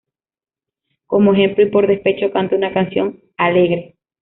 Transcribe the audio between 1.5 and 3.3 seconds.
y por despecho canta una canción